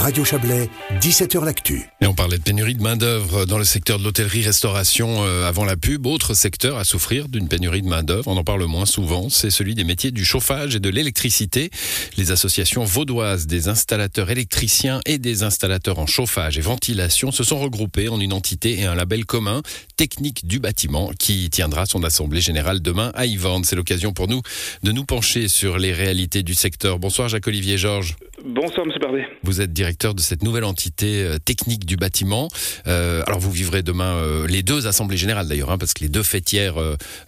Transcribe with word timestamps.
Radio 0.00 0.24
Chablais, 0.24 0.70
17h 1.02 1.44
L'Actu. 1.44 1.82
Et 2.00 2.06
on 2.06 2.14
parlait 2.14 2.38
de 2.38 2.42
pénurie 2.42 2.74
de 2.74 2.82
main-d'œuvre 2.82 3.44
dans 3.44 3.58
le 3.58 3.64
secteur 3.64 3.98
de 3.98 4.04
l'hôtellerie-restauration 4.04 5.26
euh, 5.26 5.46
avant 5.46 5.66
la 5.66 5.76
pub. 5.76 6.06
Autre 6.06 6.32
secteur 6.32 6.78
à 6.78 6.84
souffrir 6.84 7.28
d'une 7.28 7.48
pénurie 7.48 7.82
de 7.82 7.86
main-d'œuvre, 7.86 8.28
on 8.28 8.36
en 8.38 8.42
parle 8.42 8.64
moins 8.64 8.86
souvent, 8.86 9.28
c'est 9.28 9.50
celui 9.50 9.74
des 9.74 9.84
métiers 9.84 10.10
du 10.10 10.24
chauffage 10.24 10.74
et 10.74 10.80
de 10.80 10.88
l'électricité. 10.88 11.70
Les 12.16 12.30
associations 12.30 12.82
vaudoises 12.82 13.46
des 13.46 13.68
installateurs 13.68 14.30
électriciens 14.30 15.00
et 15.04 15.18
des 15.18 15.42
installateurs 15.42 15.98
en 15.98 16.06
chauffage 16.06 16.56
et 16.56 16.62
ventilation 16.62 17.30
se 17.30 17.44
sont 17.44 17.58
regroupées 17.58 18.08
en 18.08 18.20
une 18.20 18.32
entité 18.32 18.80
et 18.80 18.86
un 18.86 18.94
label 18.94 19.26
commun, 19.26 19.60
Technique 19.98 20.46
du 20.46 20.60
bâtiment, 20.60 21.10
qui 21.18 21.50
tiendra 21.50 21.84
son 21.84 22.04
assemblée 22.04 22.40
générale 22.40 22.80
demain 22.80 23.12
à 23.14 23.26
Yvonne. 23.26 23.64
C'est 23.64 23.76
l'occasion 23.76 24.14
pour 24.14 24.28
nous 24.28 24.40
de 24.82 24.92
nous 24.92 25.04
pencher 25.04 25.46
sur 25.48 25.76
les 25.76 25.92
réalités 25.92 26.42
du 26.42 26.54
secteur. 26.54 26.98
Bonsoir 26.98 27.28
Jacques-Olivier 27.28 27.76
Georges. 27.76 28.16
Bonsoir 28.44 28.86
Monsieur 28.86 29.00
Bardet. 29.00 29.26
Vous 29.42 29.60
êtes 29.60 29.72
directeur 29.72 30.14
de 30.14 30.20
cette 30.20 30.42
nouvelle 30.42 30.64
entité 30.64 31.24
euh, 31.24 31.38
technique 31.38 31.84
du 31.84 31.96
bâtiment. 31.96 32.48
Euh, 32.86 33.22
alors 33.26 33.38
vous 33.38 33.50
vivrez 33.50 33.82
demain 33.82 34.16
euh, 34.16 34.46
les 34.46 34.62
deux 34.62 34.86
assemblées 34.86 35.16
générales 35.16 35.46
d'ailleurs, 35.46 35.70
hein, 35.70 35.78
parce 35.78 35.92
que 35.92 36.00
les 36.00 36.08
deux 36.08 36.22
fêtières 36.22 36.76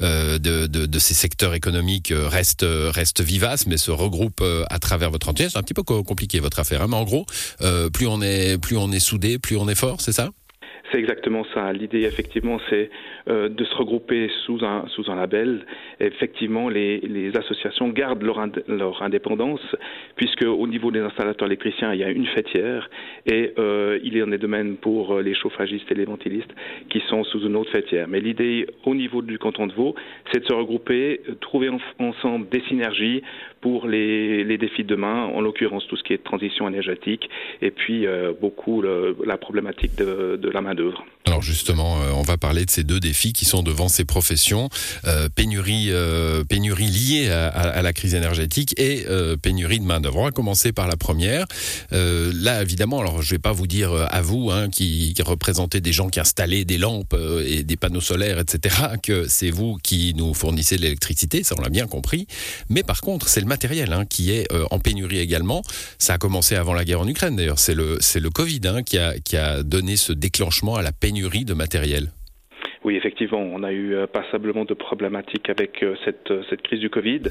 de, 0.00 0.98
ces 0.98 1.14
secteurs 1.14 1.54
économiques 1.54 2.12
restent, 2.14 2.66
restent 2.66 3.20
vivaces, 3.20 3.66
mais 3.66 3.76
se 3.76 3.90
regroupent 3.90 4.44
à 4.70 4.78
travers 4.78 5.10
votre 5.10 5.28
entité. 5.28 5.48
C'est 5.50 5.58
un 5.58 5.62
petit 5.62 5.74
peu 5.74 5.82
compliqué 5.82 6.40
votre 6.40 6.58
affaire, 6.60 6.82
hein, 6.82 6.86
mais 6.88 6.96
en 6.96 7.04
gros, 7.04 7.26
plus 7.92 8.06
on 8.06 8.22
est 8.22 8.58
plus 8.58 8.76
on 8.76 8.92
est 8.92 9.00
soudé, 9.00 9.38
plus 9.38 9.56
on 9.56 9.68
est 9.68 9.74
fort, 9.74 10.00
c'est 10.00 10.12
ça? 10.12 10.30
C'est 10.92 10.98
exactement 10.98 11.44
ça. 11.54 11.72
L'idée, 11.72 12.02
effectivement, 12.02 12.58
c'est 12.68 12.90
euh, 13.28 13.48
de 13.48 13.64
se 13.64 13.74
regrouper 13.74 14.30
sous 14.44 14.64
un, 14.64 14.84
sous 14.88 15.10
un 15.10 15.16
label. 15.16 15.64
effectivement, 16.00 16.68
les, 16.68 16.98
les, 17.00 17.36
associations 17.36 17.88
gardent 17.88 18.22
leur, 18.22 18.46
leur, 18.68 19.02
indépendance, 19.02 19.60
puisque 20.16 20.44
au 20.44 20.66
niveau 20.66 20.90
des 20.90 21.00
installateurs 21.00 21.46
électriciens, 21.46 21.94
il 21.94 22.00
y 22.00 22.04
a 22.04 22.10
une 22.10 22.26
fêtière, 22.26 22.90
et 23.26 23.52
euh, 23.58 23.98
il 24.02 24.16
y 24.16 24.22
en 24.22 24.32
est 24.32 24.38
de 24.38 24.46
même 24.46 24.76
pour 24.76 25.14
euh, 25.14 25.22
les 25.22 25.34
chauffagistes 25.34 25.90
et 25.90 25.94
les 25.94 26.04
ventilistes 26.04 26.52
qui 26.90 27.00
sont 27.08 27.24
sous 27.24 27.40
une 27.40 27.56
autre 27.56 27.70
fêtière. 27.70 28.06
Mais 28.08 28.20
l'idée, 28.20 28.66
au 28.84 28.94
niveau 28.94 29.22
du 29.22 29.38
canton 29.38 29.66
de 29.66 29.72
Vaud, 29.72 29.94
c'est 30.32 30.40
de 30.40 30.46
se 30.46 30.52
regrouper, 30.52 31.20
trouver 31.40 31.70
ensemble 31.98 32.48
des 32.50 32.60
synergies 32.68 33.22
pour 33.60 33.86
les, 33.86 34.44
les 34.44 34.58
défis 34.58 34.82
de 34.82 34.88
demain, 34.88 35.30
en 35.32 35.40
l'occurrence 35.40 35.86
tout 35.86 35.96
ce 35.96 36.02
qui 36.02 36.12
est 36.12 36.22
transition 36.22 36.68
énergétique, 36.68 37.30
et 37.62 37.70
puis 37.70 38.04
beaucoup 38.40 38.82
la 38.82 39.36
problématique 39.36 39.96
de, 39.96 40.36
de 40.36 40.50
la 40.50 40.60
main 40.82 41.21
alors 41.32 41.40
justement, 41.40 42.02
euh, 42.02 42.10
on 42.12 42.20
va 42.20 42.36
parler 42.36 42.66
de 42.66 42.70
ces 42.70 42.84
deux 42.84 43.00
défis 43.00 43.32
qui 43.32 43.46
sont 43.46 43.62
devant 43.62 43.88
ces 43.88 44.04
professions 44.04 44.68
euh, 45.06 45.30
pénurie, 45.30 45.86
euh, 45.88 46.44
pénurie 46.44 46.88
liée 46.88 47.30
à, 47.30 47.80
la 47.80 47.94
crise 47.94 48.14
énergétique 48.14 48.78
et 48.78 49.06
pénurie 49.40 49.80
de 49.80 49.84
main 49.84 49.98
d'œuvre. 49.98 50.18
On 50.18 50.24
va 50.24 50.30
commencer 50.30 50.72
par 50.72 50.86
la 50.86 50.96
première. 50.96 51.46
là, 51.90 52.60
évidemment, 52.60 53.00
alors 53.00 53.22
je 53.22 53.30
vais 53.30 53.38
pas 53.38 53.52
vous 53.52 53.66
dire 53.66 53.92
à 54.10 54.20
vous, 54.20 54.50
hein, 54.50 54.68
qui, 54.68 55.14
représentez 55.24 55.80
des 55.80 55.92
gens 55.92 56.10
qui 56.10 56.20
installaient 56.20 56.66
des 56.66 56.76
lampes 56.76 57.16
et 57.46 57.62
des 57.62 57.76
panneaux 57.76 58.02
solaires, 58.02 58.38
etc., 58.38 58.76
que 59.02 59.26
c'est 59.26 59.50
vous 59.50 59.78
qui 59.82 60.12
nous 60.14 60.34
fournissez 60.34 60.76
de 60.76 60.82
l'électricité. 60.82 61.42
Ça, 61.44 61.54
on 61.56 61.62
l'a 61.62 61.70
bien 61.70 61.86
compris. 61.86 62.26
Mais 62.68 62.82
par 62.82 63.00
contre, 63.00 63.28
c'est 63.28 63.40
le 63.40 63.46
matériel 63.46 63.92
hein, 63.94 64.04
qui 64.04 64.32
est 64.32 64.46
en 64.70 64.78
pénurie 64.78 65.18
également. 65.18 65.62
Ça 65.98 66.14
a 66.14 66.18
commencé 66.18 66.56
avant 66.56 66.74
la 66.74 66.84
guerre 66.84 67.00
en 67.00 67.08
Ukraine. 67.08 67.36
D'ailleurs, 67.36 67.58
c'est 67.58 67.74
le 67.74 68.30
Covid 68.30 68.60
hein, 68.66 68.82
qui 68.82 68.98
a 68.98 69.62
donné 69.62 69.96
ce 69.96 70.12
déclenchement 70.12 70.76
à 70.76 70.82
la 70.82 70.92
pénurie 70.92 71.21
de 71.44 71.54
matériel 71.54 72.12
oui, 72.84 72.96
effectivement, 72.96 73.38
on 73.38 73.62
a 73.62 73.72
eu 73.72 73.94
euh, 73.94 74.06
passablement 74.06 74.64
de 74.64 74.74
problématiques 74.74 75.48
avec 75.48 75.82
euh, 75.82 75.94
cette, 76.04 76.30
euh, 76.32 76.42
cette 76.50 76.62
crise 76.62 76.80
du 76.80 76.90
Covid. 76.90 77.22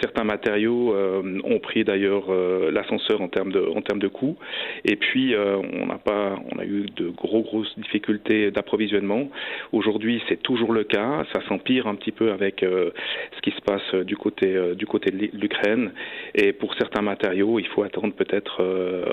certains 0.00 0.24
matériaux 0.24 0.94
ont 1.44 1.58
pris 1.58 1.84
d'ailleurs 1.84 2.30
l'ascenseur 2.70 3.20
en 3.20 3.28
termes 3.28 3.52
de 3.52 3.60
en 3.60 3.82
termes 3.82 3.98
de 3.98 4.08
coûts. 4.08 4.36
Et 4.84 4.96
puis 4.96 5.34
on 5.36 5.86
n'a 5.86 5.98
pas, 5.98 6.36
on 6.52 6.58
a 6.58 6.64
eu 6.64 6.86
de 6.96 7.08
gros 7.08 7.42
grosses 7.42 7.78
difficultés 7.78 8.50
d'approvisionnement. 8.50 9.28
Aujourd'hui, 9.72 10.22
c'est 10.28 10.42
toujours 10.42 10.72
le 10.72 10.84
cas. 10.84 11.24
Ça 11.34 11.40
s'empire 11.48 11.86
un 11.86 11.94
petit 11.94 12.12
peu 12.12 12.30
avec 12.30 12.60
ce 12.60 13.40
qui 13.42 13.50
se 13.50 13.60
passe 13.60 13.94
du 14.04 14.16
côté 14.16 14.74
du 14.76 14.86
côté 14.86 15.10
de 15.10 15.30
l'Ukraine. 15.36 15.92
Et 16.36 16.52
pour 16.52 16.74
certains 16.74 17.02
matériaux, 17.02 17.58
il 17.58 17.66
faut 17.66 17.82
attendre 17.82 18.14
peut-être 18.14 18.62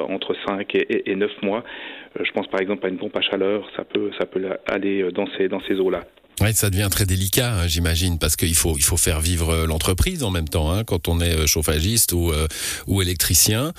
entre 0.10 0.36
5 0.46 0.76
et, 0.76 1.10
et 1.10 1.16
9 1.16 1.32
mois. 1.42 1.64
Je 2.20 2.32
pense 2.32 2.48
par 2.48 2.60
exemple 2.60 2.86
à 2.86 2.90
une 2.90 2.98
pompe 2.98 3.16
à 3.16 3.22
chaleur. 3.22 3.68
Ça 3.76 3.84
peut 3.84 4.12
ça 4.20 4.26
peut 4.26 4.46
aller 4.68 5.10
dans 5.12 5.28
ces 5.38 5.48
dans 5.48 5.62
ces 5.62 5.76
eaux-là. 5.76 6.02
Oui, 6.42 6.54
ça 6.54 6.70
devient 6.70 6.88
très 6.90 7.06
délicat, 7.06 7.54
hein, 7.54 7.68
j'imagine, 7.68 8.18
parce 8.18 8.36
qu'il 8.36 8.56
faut, 8.56 8.76
il 8.76 8.84
faut 8.84 8.98
faire 8.98 9.22
vivre 9.22 9.50
euh, 9.52 9.68
l'entreprise 9.68 10.24
en 10.24 10.32
même 10.32 10.50
temps, 10.50 10.72
hein, 10.72 10.84
quand 10.84 11.08
on 11.08 11.22
est 11.22 11.36
euh, 11.36 11.46
chauffagiste 11.46 12.12
ou, 12.12 12.32
euh, 12.32 12.48
ou 12.88 13.02
électricien. 13.02 13.72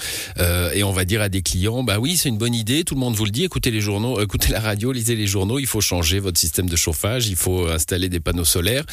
et 0.75 0.85
on 0.85 0.93
va 0.93 1.05
dire 1.05 1.21
à 1.21 1.29
des 1.29 1.43
clients, 1.43 1.83
bah 1.83 1.99
oui, 1.99 2.17
c'est 2.17 2.29
une 2.29 2.39
bonne 2.39 2.55
idée, 2.55 2.85
tout 2.85 2.95
le 2.95 3.01
monde 3.01 3.15
vous 3.15 3.25
le 3.25 3.31
dit, 3.31 3.45
écoutez 3.45 3.71
les 3.71 3.81
journaux, 3.81 4.21
écoutez 4.21 4.53
la 4.53 4.61
radio, 4.61 4.93
lisez 4.93 5.17
les 5.17 5.27
journaux, 5.27 5.59
il 5.59 5.67
faut 5.67 5.81
changer 5.81 6.21
votre 6.21 6.39
système 6.39 6.69
de 6.69 6.77
chauffage, 6.77 7.29
il 7.29 7.37
faut 7.37 7.67
installer 7.67 8.09
des 8.09 8.21
panneaux 8.21 8.45
solaires. 8.45 8.85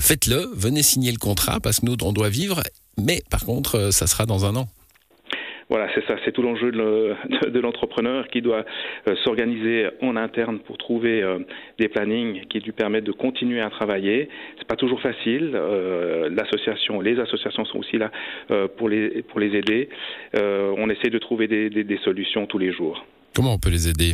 Faites-le, 0.00 0.50
venez 0.54 0.82
signer 0.82 1.12
le 1.12 1.18
contrat, 1.18 1.60
parce 1.60 1.80
que 1.80 1.86
nous, 1.86 1.96
on 2.02 2.12
doit 2.12 2.28
vivre, 2.28 2.62
mais 2.98 3.22
par 3.30 3.44
contre, 3.44 3.90
ça 3.92 4.06
sera 4.06 4.26
dans 4.26 4.44
un 4.44 4.56
an. 4.56 4.66
Voilà, 5.70 5.88
c'est 5.94 6.04
ça, 6.06 6.16
c'est 6.24 6.32
tout 6.32 6.42
l'enjeu 6.42 6.70
de 6.72 7.60
l'entrepreneur 7.60 8.28
qui 8.28 8.42
doit 8.42 8.64
euh, 9.08 9.16
s'organiser 9.24 9.88
en 10.02 10.16
interne 10.16 10.58
pour 10.58 10.76
trouver 10.76 11.22
euh, 11.22 11.38
des 11.78 11.88
plannings 11.88 12.46
qui 12.48 12.60
lui 12.60 12.72
permettent 12.72 13.04
de 13.04 13.12
continuer 13.12 13.60
à 13.60 13.70
travailler. 13.70 14.28
C'est 14.58 14.68
pas 14.68 14.76
toujours 14.76 15.00
facile. 15.00 15.52
Euh, 15.54 16.28
l'association, 16.30 17.00
les 17.00 17.18
associations 17.18 17.64
sont 17.64 17.78
aussi 17.78 17.98
là 17.98 18.10
pour 18.76 18.88
les 18.88 19.22
pour 19.22 19.40
les 19.40 19.56
aider. 19.56 19.88
on 20.34 20.88
essaie 20.90 21.10
de 21.10 21.18
trouver 21.18 21.48
des, 21.48 21.70
des 21.70 21.98
solutions 22.04 22.46
tous 22.46 22.58
les 22.58 22.72
jours. 22.72 23.04
Comment 23.34 23.54
on 23.54 23.58
peut 23.58 23.70
les 23.70 23.88
aider? 23.88 24.12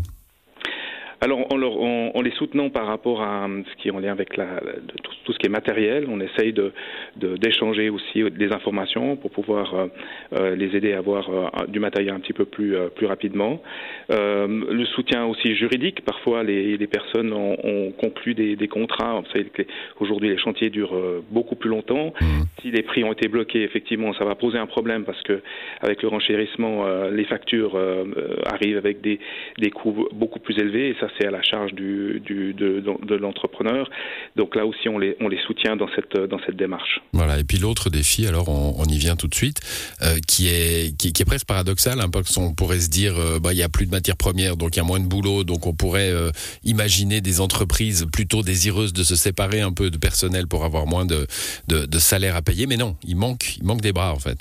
Alors, 1.22 1.52
en, 1.52 2.22
les 2.22 2.30
soutenant 2.32 2.70
par 2.70 2.86
rapport 2.86 3.22
à 3.22 3.44
euh, 3.44 3.62
ce 3.70 3.82
qui 3.82 3.88
est 3.88 3.90
en 3.90 3.98
lien 3.98 4.12
avec 4.12 4.38
la, 4.38 4.60
tout, 5.02 5.32
ce 5.32 5.38
qui 5.38 5.46
est 5.46 5.50
matériel, 5.50 6.06
on 6.08 6.18
essaye 6.18 6.54
de, 6.54 6.72
d'échanger 7.16 7.90
aussi 7.90 8.22
des 8.30 8.52
informations 8.52 9.16
pour 9.16 9.30
pouvoir 9.30 9.74
euh, 9.74 9.86
euh, 10.34 10.56
les 10.56 10.74
aider 10.74 10.94
à 10.94 10.98
avoir 10.98 11.30
du 11.68 11.78
matériel 11.78 12.14
un 12.14 12.20
petit 12.20 12.32
peu 12.32 12.46
plus, 12.46 12.74
plus 12.96 13.06
rapidement. 13.06 13.60
le 14.08 14.84
soutien 14.86 15.26
aussi 15.26 15.54
juridique, 15.54 16.04
parfois 16.04 16.42
les, 16.42 16.76
les 16.78 16.86
personnes 16.86 17.32
ont, 17.32 17.92
conclu 17.98 18.34
des, 18.34 18.56
des, 18.56 18.68
contrats. 18.68 19.20
Vous 19.20 19.30
savez 19.32 19.46
qu'aujourd'hui 19.98 20.30
les 20.30 20.38
chantiers 20.38 20.70
durent 20.70 20.98
beaucoup 21.30 21.54
plus 21.54 21.68
longtemps. 21.68 22.14
Mmh. 22.20 22.24
Si 22.62 22.70
les 22.70 22.82
prix 22.82 23.04
ont 23.04 23.12
été 23.12 23.28
bloqués, 23.28 23.62
effectivement, 23.62 24.14
ça 24.14 24.24
va 24.24 24.34
poser 24.34 24.58
un 24.58 24.66
problème 24.66 25.04
parce 25.04 25.20
que 25.22 25.42
avec 25.80 26.02
le 26.02 26.08
renchérissement, 26.08 26.84
les 27.10 27.24
factures 27.24 27.78
arrivent 28.46 28.78
avec 28.78 29.00
des, 29.00 29.18
des 29.58 29.70
coûts 29.70 30.08
beaucoup 30.12 30.38
plus 30.38 30.58
élevés 30.58 30.90
et 30.90 30.96
ça 31.00 31.09
c'est 31.18 31.26
à 31.26 31.30
la 31.30 31.42
charge 31.42 31.72
du, 31.72 32.22
de, 32.26 33.14
l'entrepreneur. 33.14 33.88
Donc 34.36 34.56
là 34.56 34.66
aussi, 34.66 34.88
on 34.88 34.98
les, 34.98 35.16
soutient 35.46 35.76
dans 35.76 35.88
cette, 35.94 36.16
dans 36.16 36.38
cette 36.46 36.56
démarche. 36.56 37.00
Voilà. 37.12 37.38
Et 37.38 37.44
puis 37.44 37.58
l'autre 37.58 37.90
défi, 37.90 38.26
alors 38.26 38.48
on, 38.48 38.84
y 38.84 38.98
vient 38.98 39.16
tout 39.16 39.28
de 39.28 39.34
suite, 39.34 39.60
euh, 40.02 40.18
qui, 40.26 40.48
est, 40.48 40.96
qui, 40.96 41.08
est 41.08 41.24
presque 41.24 41.46
paradoxal, 41.46 42.00
un 42.00 42.08
peu 42.08 42.22
on 42.36 42.54
pourrait 42.54 42.80
se 42.80 42.88
dire, 42.88 43.18
euh, 43.18 43.38
bah, 43.38 43.52
il 43.52 43.58
y 43.58 43.62
a 43.62 43.68
plus 43.68 43.86
de 43.86 43.90
matières 43.90 44.16
premières, 44.16 44.56
donc 44.56 44.76
il 44.76 44.78
y 44.78 44.80
a 44.80 44.84
moins 44.84 45.00
de 45.00 45.06
boulot, 45.06 45.44
donc 45.44 45.66
on 45.66 45.74
pourrait 45.74 46.10
euh, 46.10 46.30
imaginer 46.64 47.20
des 47.20 47.40
entreprises 47.40 48.06
plutôt 48.12 48.42
désireuses 48.42 48.92
de 48.92 49.02
se 49.02 49.16
séparer 49.16 49.60
un 49.60 49.72
peu 49.72 49.90
de 49.90 49.98
personnel 49.98 50.46
pour 50.46 50.64
avoir 50.64 50.86
moins 50.86 51.06
de, 51.06 51.26
de, 51.68 51.86
de 51.86 51.98
salaire 51.98 52.36
à 52.36 52.42
payer. 52.42 52.66
Mais 52.66 52.76
non, 52.76 52.96
il 53.04 53.16
manque, 53.16 53.56
il 53.56 53.64
manque 53.64 53.80
des 53.80 53.92
bras 53.92 54.12
en 54.12 54.18
fait. 54.18 54.38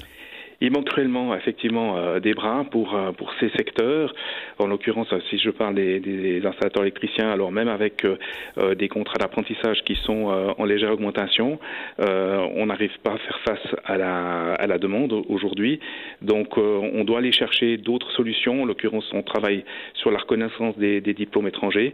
Il 0.61 0.71
manque 0.71 0.89
cruellement 0.89 1.33
effectivement 1.35 1.97
euh, 1.97 2.19
des 2.19 2.33
bras 2.33 2.65
pour 2.69 2.93
euh, 2.93 3.13
pour 3.13 3.31
ces 3.39 3.49
secteurs. 3.51 4.13
En 4.57 4.67
l'occurrence, 4.67 5.07
si 5.29 5.37
je 5.37 5.51
parle 5.51 5.75
des, 5.75 6.01
des, 6.01 6.45
installateurs 6.45 6.83
électriciens, 6.83 7.29
alors 7.31 7.49
même 7.49 7.69
avec 7.69 8.03
euh, 8.03 8.75
des 8.75 8.89
contrats 8.89 9.17
d'apprentissage 9.17 9.81
qui 9.85 9.95
sont 9.95 10.25
en 10.57 10.65
légère 10.65 10.91
augmentation, 10.91 11.59
on 11.99 12.65
n'arrive 12.65 12.97
pas 13.03 13.13
à 13.13 13.17
faire 13.17 13.39
face 13.45 13.75
à 13.85 13.97
la 13.97 14.53
à 14.55 14.67
la 14.67 14.77
demande 14.77 15.13
aujourd'hui. 15.29 15.79
Donc, 16.21 16.57
on 16.57 17.03
doit 17.03 17.19
aller 17.19 17.31
chercher 17.31 17.77
d'autres 17.77 18.11
solutions. 18.11 18.63
En 18.63 18.65
l'occurrence, 18.65 19.09
on 19.13 19.21
travaille 19.21 19.63
sur 19.93 20.11
la 20.11 20.19
reconnaissance 20.19 20.77
des, 20.77 20.99
des 21.01 21.13
diplômes 21.13 21.47
étrangers 21.47 21.93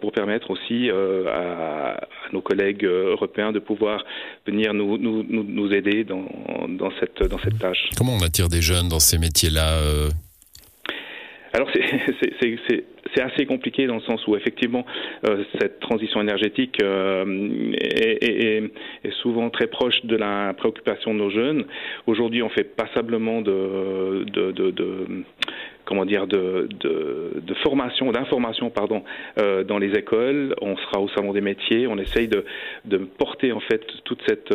pour 0.00 0.12
permettre 0.12 0.50
aussi 0.50 0.90
à, 0.90 1.96
à, 1.96 2.00
nos 2.32 2.40
collègues 2.40 2.84
européens 2.84 3.52
de 3.52 3.58
pouvoir 3.58 4.04
venir 4.46 4.72
nous 4.72 4.96
nous, 4.96 5.22
nous 5.28 5.72
aider 5.72 6.04
dans 6.04 6.24
dans 6.68 6.90
cette 6.98 7.22
dans 7.28 7.38
cette 7.38 7.58
tâche. 7.58 7.89
Comment 7.96 8.14
on 8.14 8.22
attire 8.22 8.48
des 8.48 8.62
jeunes 8.62 8.88
dans 8.88 9.00
ces 9.00 9.18
métiers-là 9.18 9.78
euh 9.78 10.10
alors 11.52 11.68
c'est 11.72 13.22
assez 13.22 13.44
compliqué 13.44 13.88
dans 13.88 13.96
le 13.96 14.00
sens 14.02 14.24
où 14.28 14.36
effectivement 14.36 14.86
euh, 15.28 15.42
cette 15.58 15.80
transition 15.80 16.20
énergétique 16.20 16.80
euh, 16.80 17.72
est, 17.74 18.70
souvent 19.20 19.50
très 19.50 19.66
proche 19.66 20.04
de 20.04 20.16
la 20.16 20.54
préoccupation 20.54 21.12
de 21.12 21.18
nos 21.18 21.30
jeunes. 21.30 21.64
Aujourd'hui, 22.06 22.42
on 22.44 22.48
fait 22.50 22.62
passablement 22.62 23.42
de, 23.42 24.24
de, 24.32 25.24
comment 25.84 26.04
dire 26.06 26.28
de, 26.28 26.68
de, 26.78 27.54
formation, 27.64 28.12
d'information 28.12 28.70
pardon, 28.70 29.02
dans 29.36 29.78
les 29.78 29.92
écoles. 29.98 30.54
On 30.62 30.76
sera 30.76 31.00
au 31.00 31.08
salon 31.08 31.32
des 31.32 31.40
métiers. 31.40 31.88
On 31.88 31.98
essaye 31.98 32.28
de, 32.28 32.44
de 32.84 32.98
porter 32.98 33.50
en 33.52 33.60
fait 33.60 33.82
toute 34.04 34.22
cette 34.26 34.54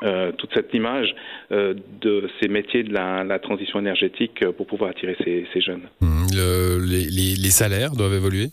toute 0.00 0.50
cette 0.54 0.72
image 0.74 1.14
de 1.50 2.28
ces 2.40 2.48
métiers 2.48 2.82
de 2.82 2.92
la, 2.92 3.38
transition 3.38 3.78
énergétique 3.78 4.44
pour 4.56 4.66
pouvoir 4.66 4.90
attirer 4.90 5.16
ces, 5.24 5.60
jeunes. 5.60 5.88
Mmh, 6.00 6.26
les, 6.86 7.50
salaires 7.50 7.92
doivent 7.92 8.14
évoluer? 8.14 8.48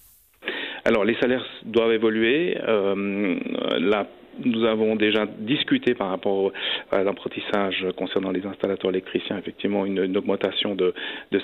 Alors 0.85 1.03
les 1.03 1.15
salaires 1.15 1.45
doivent 1.65 1.93
évoluer. 1.93 2.57
la 2.57 4.07
nous 4.43 4.65
avons 4.65 4.95
déjà 4.95 5.25
discuté 5.39 5.93
par 5.93 6.09
rapport 6.09 6.51
à 6.91 7.03
l'apprentissage 7.03 7.85
concernant 7.97 8.31
les 8.31 8.45
installateurs 8.45 8.91
électriciens, 8.91 9.37
effectivement, 9.37 9.85
une, 9.85 10.17
augmentation 10.17 10.75
de, 10.75 10.93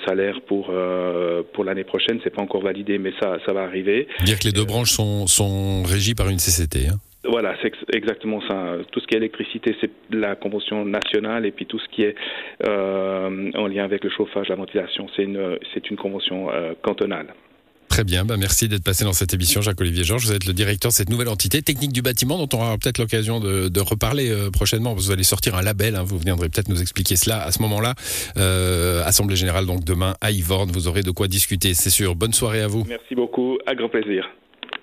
salaire 0.06 0.40
pour, 0.46 0.68
euh, 0.70 1.42
pour 1.52 1.64
l'année 1.64 1.84
prochaine. 1.84 2.20
C'est 2.24 2.34
pas 2.34 2.42
encore 2.42 2.62
validé, 2.62 2.98
mais 2.98 3.12
ça, 3.20 3.38
ça 3.46 3.52
va 3.52 3.62
arriver. 3.62 4.08
Dire 4.24 4.38
que 4.38 4.44
les 4.44 4.52
deux 4.52 4.64
branches 4.64 4.90
sont, 4.90 5.26
sont 5.26 5.82
régies 5.82 6.14
par 6.14 6.28
une 6.28 6.38
CCT. 6.38 6.88
Hein. 6.88 6.96
Voilà, 7.24 7.54
c'est 7.62 7.72
exactement 7.94 8.40
ça. 8.48 8.78
Tout 8.90 9.00
ce 9.00 9.06
qui 9.06 9.14
est 9.14 9.18
électricité, 9.18 9.76
c'est 9.80 9.90
la 10.10 10.34
convention 10.34 10.84
nationale, 10.84 11.46
et 11.46 11.52
puis 11.52 11.66
tout 11.66 11.78
ce 11.78 11.88
qui 11.88 12.02
est 12.02 12.16
euh, 12.66 13.50
en 13.54 13.66
lien 13.68 13.84
avec 13.84 14.02
le 14.02 14.10
chauffage, 14.10 14.48
la 14.48 14.56
ventilation, 14.56 15.06
c'est 15.14 15.22
une, 15.22 15.58
c'est 15.72 15.88
une 15.90 15.96
convention 15.96 16.50
euh, 16.50 16.72
cantonale. 16.82 17.34
Très 17.92 18.04
bien, 18.04 18.24
bah 18.24 18.38
merci 18.38 18.68
d'être 18.68 18.82
passé 18.82 19.04
dans 19.04 19.12
cette 19.12 19.34
émission, 19.34 19.60
Jacques-Olivier 19.60 20.02
Georges. 20.02 20.24
Vous 20.24 20.32
êtes 20.32 20.46
le 20.46 20.54
directeur 20.54 20.90
de 20.90 20.94
cette 20.94 21.10
nouvelle 21.10 21.28
entité 21.28 21.60
technique 21.60 21.92
du 21.92 22.00
bâtiment 22.00 22.38
dont 22.38 22.48
on 22.56 22.62
aura 22.62 22.78
peut-être 22.78 22.96
l'occasion 22.96 23.38
de, 23.38 23.80
reparler 23.80 24.30
euh, 24.30 24.50
prochainement. 24.50 24.94
Vous 24.94 25.10
allez 25.10 25.24
sortir 25.24 25.56
un 25.56 25.62
label, 25.62 25.96
hein. 25.96 26.02
vous 26.02 26.16
viendrez 26.16 26.48
peut-être 26.48 26.70
nous 26.70 26.80
expliquer 26.80 27.16
cela 27.16 27.42
à 27.42 27.52
ce 27.52 27.60
moment-là. 27.60 27.94
Euh, 28.38 29.04
Assemblée 29.04 29.36
générale 29.36 29.66
donc 29.66 29.84
demain 29.84 30.14
à 30.22 30.30
Yvorne, 30.30 30.70
vous 30.72 30.88
aurez 30.88 31.02
de 31.02 31.10
quoi 31.10 31.28
discuter, 31.28 31.74
c'est 31.74 31.90
sûr. 31.90 32.16
Bonne 32.16 32.32
soirée 32.32 32.62
à 32.62 32.66
vous. 32.66 32.84
Merci 32.88 33.14
beaucoup, 33.14 33.58
à 33.66 33.74
grand 33.74 33.90
plaisir. 33.90 34.26